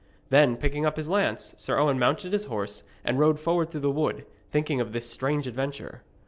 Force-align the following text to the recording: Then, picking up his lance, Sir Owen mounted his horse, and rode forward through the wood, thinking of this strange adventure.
Then, 0.31 0.57
picking 0.57 0.83
up 0.83 0.97
his 0.97 1.09
lance, 1.09 1.53
Sir 1.57 1.77
Owen 1.77 1.99
mounted 1.99 2.33
his 2.33 2.45
horse, 2.45 2.81
and 3.05 3.19
rode 3.19 3.39
forward 3.39 3.69
through 3.69 3.81
the 3.81 3.91
wood, 3.91 4.25
thinking 4.49 4.81
of 4.81 4.93
this 4.93 5.07
strange 5.07 5.45
adventure. 5.45 6.01